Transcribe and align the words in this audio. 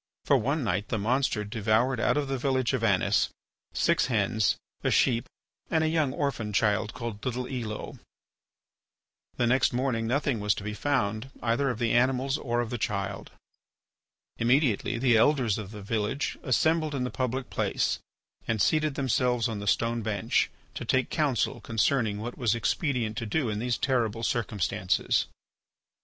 For 0.25 0.35
one 0.35 0.63
night 0.63 0.87
the 0.87 0.97
monster 0.97 1.43
devoured 1.43 1.99
out 1.99 2.17
of 2.17 2.27
the 2.27 2.39
village 2.39 2.73
of 2.73 2.83
Anis 2.83 3.29
six 3.71 4.07
hens, 4.07 4.55
a 4.83 4.89
sheep, 4.89 5.29
and 5.69 5.83
a 5.83 5.87
young 5.89 6.11
orphan 6.11 6.53
child 6.53 6.95
called 6.95 7.23
little 7.23 7.45
Elo. 7.45 7.99
The 9.37 9.45
next 9.45 9.73
morning 9.73 10.07
nothing 10.07 10.39
was 10.39 10.55
to 10.55 10.63
be 10.63 10.73
found 10.73 11.29
either 11.43 11.69
of 11.69 11.77
the 11.77 11.91
animals 11.91 12.39
or 12.39 12.61
of 12.61 12.71
the 12.71 12.79
child. 12.79 13.29
Immediately 14.39 14.97
the 14.97 15.17
Elders 15.17 15.59
of 15.59 15.69
the 15.69 15.83
village 15.83 16.35
assembled 16.41 16.95
in 16.95 17.03
the 17.03 17.11
public 17.11 17.51
place 17.51 17.99
and 18.47 18.59
seated 18.59 18.95
themselves 18.95 19.47
on 19.47 19.59
the 19.59 19.67
stone 19.67 20.01
bench 20.01 20.49
to 20.73 20.83
take 20.83 21.11
counsel 21.11 21.61
concerning 21.61 22.17
what 22.19 22.33
it 22.33 22.39
was 22.39 22.55
expedient 22.55 23.17
to 23.17 23.27
do 23.27 23.49
in 23.49 23.59
these 23.59 23.77
terrible 23.77 24.23
circumstances. 24.23 25.27